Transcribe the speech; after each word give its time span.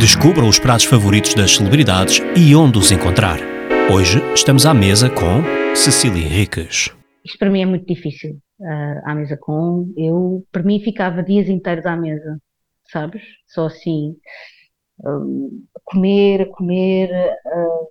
Descubra 0.00 0.46
os 0.46 0.58
pratos 0.58 0.86
favoritos 0.86 1.34
das 1.34 1.56
celebridades 1.56 2.22
e 2.34 2.56
onde 2.56 2.78
os 2.78 2.90
encontrar. 2.90 3.38
Hoje 3.94 4.18
estamos 4.34 4.64
à 4.64 4.72
mesa 4.72 5.10
com 5.10 5.44
Cecília 5.76 6.24
Henriques. 6.24 6.88
Isto 7.22 7.38
para 7.38 7.50
mim 7.50 7.60
é 7.60 7.66
muito 7.66 7.84
difícil. 7.84 8.38
Uh, 8.58 9.00
à 9.04 9.14
mesa 9.14 9.36
com. 9.36 9.92
Eu, 9.98 10.42
para 10.50 10.62
mim, 10.62 10.80
ficava 10.80 11.22
dias 11.22 11.50
inteiros 11.50 11.84
à 11.84 11.94
mesa, 11.98 12.40
sabes? 12.90 13.22
Só 13.46 13.66
assim, 13.66 14.16
um, 15.04 15.66
a 15.76 15.80
comer, 15.84 16.42
a 16.44 16.46
comer, 16.46 17.10
uh, 17.44 17.88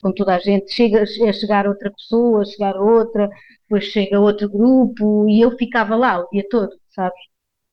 com 0.00 0.12
toda 0.14 0.36
a 0.36 0.38
gente. 0.38 0.72
Chega 0.72 1.02
a 1.02 1.32
chegar 1.32 1.66
outra 1.66 1.90
pessoa, 1.90 2.42
a 2.42 2.44
chegar 2.44 2.76
outra, 2.76 3.28
depois 3.62 3.82
chega 3.86 4.20
outro 4.20 4.48
grupo 4.48 5.28
e 5.28 5.40
eu 5.40 5.50
ficava 5.58 5.96
lá 5.96 6.20
o 6.20 6.28
dia 6.30 6.46
todo, 6.48 6.70
sabes? 6.94 7.18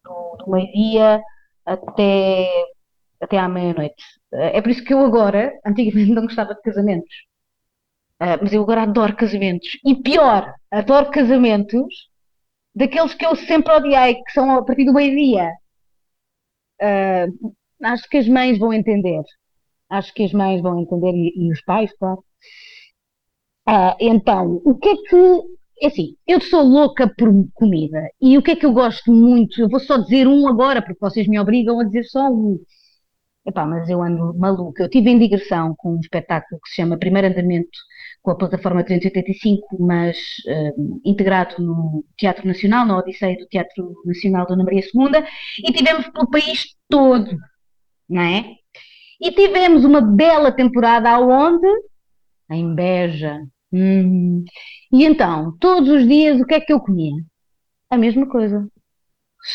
Do, 0.04 0.38
do 0.44 0.52
meio-dia 0.52 1.22
até, 1.64 2.48
até 3.22 3.38
à 3.38 3.48
meia-noite. 3.48 4.04
Uh, 4.32 4.38
é 4.54 4.62
por 4.62 4.72
isso 4.72 4.84
que 4.84 4.94
eu 4.94 5.00
agora, 5.00 5.54
antigamente 5.66 6.12
não 6.12 6.24
gostava 6.24 6.56
de 6.56 6.62
casamentos. 6.62 7.14
Uh, 8.22 8.38
mas 8.42 8.54
eu 8.54 8.62
agora 8.62 8.84
adoro 8.84 9.16
casamentos. 9.16 9.78
E 9.86 9.96
pior, 10.02 10.54
adoro 10.72 11.10
casamentos 11.12 12.10
daqueles 12.76 13.14
que 13.14 13.26
eu 13.26 13.36
sempre 13.36 13.74
odiei, 13.74 14.16
que 14.16 14.32
são 14.32 14.52
a 14.52 14.64
partir 14.64 14.86
do 14.86 14.94
meio-dia. 14.94 15.52
Uh, 16.82 17.54
acho 17.84 18.08
que 18.10 18.18
as 18.18 18.28
mães 18.28 18.58
vão 18.58 18.74
entender. 18.74 19.24
Acho 19.90 20.14
que 20.14 20.24
as 20.24 20.34
mães 20.34 20.62
vão 20.62 20.80
entender 20.80 21.14
e, 21.14 21.48
e 21.48 21.52
os 21.52 21.62
pais, 21.64 21.92
claro. 21.98 22.24
Então, 24.00 24.62
o 24.66 24.76
que 24.76 24.90
é 24.90 24.96
que. 24.96 25.60
É 25.82 25.88
assim, 25.88 26.16
eu 26.28 26.42
sou 26.42 26.62
louca 26.62 27.08
por 27.18 27.30
comida. 27.54 28.02
E 28.20 28.38
o 28.38 28.42
que 28.42 28.52
é 28.52 28.56
que 28.56 28.66
eu 28.66 28.74
gosto 28.74 29.12
muito? 29.14 29.62
Eu 29.62 29.70
vou 29.70 29.80
só 29.80 29.98
dizer 29.98 30.28
um 30.28 30.48
agora, 30.48 30.82
porque 30.82 31.00
vocês 31.00 31.28
me 31.28 31.40
obrigam 31.40 31.80
a 31.80 31.86
dizer 31.86 32.04
só 32.06 32.28
um. 32.30 32.60
Epá, 33.50 33.66
mas 33.66 33.90
eu 33.90 34.04
ando 34.04 34.32
maluca. 34.38 34.84
Eu 34.84 34.90
tive 34.90 35.10
em 35.10 35.18
digressão 35.18 35.74
com 35.76 35.96
um 35.96 36.00
espetáculo 36.00 36.62
que 36.62 36.70
se 36.70 36.76
chama 36.76 37.00
Primeiro 37.00 37.28
Andamento 37.28 37.80
com 38.22 38.30
a 38.30 38.36
plataforma 38.38 38.84
385, 38.84 39.84
mas 39.84 40.18
uh, 40.46 41.02
integrado 41.04 41.56
no 41.60 42.06
Teatro 42.16 42.46
Nacional, 42.48 42.86
na 42.86 42.98
Odisseia 43.00 43.36
do 43.38 43.48
Teatro 43.48 43.96
Nacional 44.06 44.46
Dona 44.46 44.64
Maria 44.64 44.82
II, 44.82 45.24
e 45.66 45.72
tivemos 45.74 46.08
pelo 46.10 46.30
país 46.30 46.76
todo, 46.88 47.36
não 48.08 48.22
é? 48.22 48.54
E 49.20 49.32
tivemos 49.32 49.84
uma 49.84 50.02
bela 50.02 50.52
temporada 50.52 51.10
aonde? 51.10 51.68
Em 52.52 52.76
Beja. 52.76 53.42
Hum. 53.74 54.46
E 54.92 55.06
então, 55.06 55.58
todos 55.60 55.90
os 55.90 56.08
dias, 56.08 56.40
o 56.40 56.46
que 56.46 56.54
é 56.54 56.62
que 56.62 56.72
eu 56.72 56.80
comia? 56.80 57.16
A 57.90 57.98
mesma 57.98 58.28
coisa. 58.30 58.68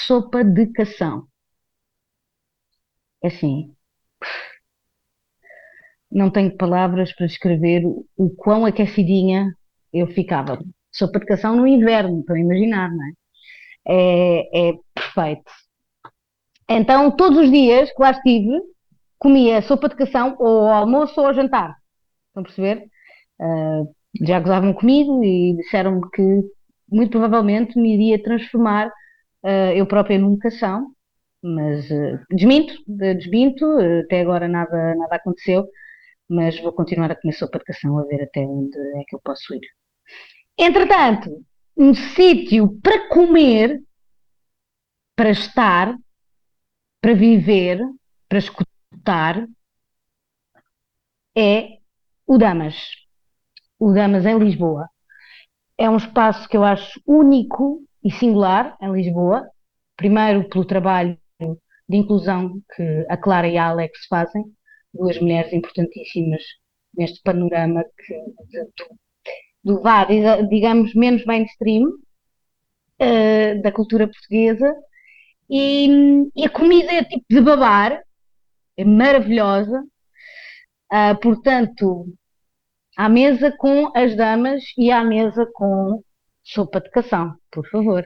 Sopa 0.07 0.43
de 0.43 0.67
cação. 0.73 1.29
É 3.23 3.29
assim, 3.29 3.74
não 6.15 6.31
tenho 6.31 6.57
palavras 6.57 7.13
para 7.13 7.27
descrever 7.27 7.85
o 8.17 8.31
quão 8.31 8.65
aquecidinha 8.65 9.53
eu 9.93 10.07
ficava. 10.07 10.59
Sopa 10.93 11.19
de 11.19 11.27
cação 11.27 11.57
no 11.57 11.67
inverno, 11.67 12.21
estão 12.21 12.37
a 12.37 12.41
imaginar, 12.41 12.89
não 12.91 13.05
é? 13.05 13.13
É, 13.87 14.71
é 14.71 14.73
perfeito. 14.95 15.51
Então, 16.71 17.11
todos 17.11 17.39
os 17.39 17.51
dias 17.51 17.93
que 17.93 18.01
lá 18.01 18.13
estive, 18.13 18.61
comia 19.19 19.61
sopa 19.61 19.89
de 19.89 19.97
cação 19.97 20.37
ou 20.39 20.69
ao 20.69 20.83
almoço 20.83 21.21
ou 21.21 21.27
ao 21.27 21.35
jantar. 21.35 21.77
Estão 22.29 22.43
a 22.43 22.45
perceber? 22.45 22.87
Uh, 23.41 23.95
já 24.25 24.39
gozavam 24.39 24.73
comigo 24.73 25.23
e 25.25 25.57
disseram-me 25.57 26.09
que 26.13 26.43
muito 26.89 27.11
provavelmente 27.11 27.77
me 27.77 27.93
iria 27.95 28.23
transformar 28.23 28.87
uh, 28.87 29.73
eu 29.75 29.85
própria 29.87 30.19
num 30.19 30.39
cação, 30.39 30.93
mas 31.43 31.91
uh, 31.91 32.21
desminto, 32.31 32.75
desminto, 32.87 33.67
até 34.05 34.21
agora 34.21 34.47
nada, 34.47 34.95
nada 34.95 35.17
aconteceu 35.17 35.67
mas 36.29 36.59
vou 36.61 36.73
continuar 36.73 37.11
a 37.11 37.17
comer 37.17 37.33
sopa 37.33 37.59
de 37.59 37.65
cação 37.65 37.99
a 37.99 38.05
ver 38.05 38.23
até 38.23 38.41
onde 38.41 38.77
é 38.77 39.05
que 39.07 39.15
eu 39.15 39.21
posso 39.21 39.55
ir. 39.55 39.67
Entretanto, 40.59 41.45
um 41.77 41.95
sítio 41.95 42.81
para 42.81 43.09
comer, 43.09 43.83
para 45.17 45.31
estar, 45.31 45.97
para 47.01 47.15
viver, 47.15 47.81
para 48.29 48.39
escutar, 48.39 49.47
é 51.37 51.79
o 52.27 52.39
Damas. 52.39 52.77
O 53.79 53.93
Damas 53.93 54.25
em 54.25 54.39
Lisboa. 54.39 54.89
É 55.77 55.91
um 55.91 55.97
espaço 55.97 56.49
que 56.49 56.57
eu 56.57 56.65
acho 56.65 57.01
único 57.05 57.83
e 58.03 58.11
singular 58.13 58.77
em 58.81 58.93
Lisboa. 58.93 59.49
Primeiro, 59.97 60.49
pelo 60.49 60.65
trabalho 60.65 61.19
de 61.89 61.97
inclusão 61.97 62.61
que 62.75 63.07
a 63.09 63.17
Clara 63.17 63.49
e 63.49 63.59
a 63.59 63.69
Alex 63.69 64.07
fazem, 64.07 64.45
duas 64.95 65.19
mulheres 65.21 65.53
importantíssimas 65.53 66.43
neste 66.97 67.21
panorama 67.23 67.85
que, 67.99 68.15
do, 68.15 69.77
do 69.77 69.83
vá, 69.83 70.07
digamos, 70.49 70.95
menos 70.95 71.25
mainstream 71.25 71.89
uh, 71.89 73.63
da 73.63 73.73
cultura 73.73 74.07
portuguesa. 74.07 74.75
E, 75.51 75.89
e, 76.35 76.45
a 76.47 76.51
comida 76.51 76.93
é 76.93 77.05
tipo 77.05 77.25
de 77.29 77.41
babar, 77.41 78.03
é 78.77 78.85
maravilhosa. 78.85 79.85
Uh, 80.93 81.21
portanto, 81.21 82.07
à 82.97 83.09
mesa 83.09 83.53
com 83.53 83.91
as 83.97 84.17
damas 84.17 84.63
e 84.79 84.91
à 84.91 85.03
mesa 85.03 85.47
com 85.53 86.03
sopa 86.43 86.81
de 86.81 86.91
cação, 86.91 87.35
por 87.51 87.69
favor. 87.69 88.05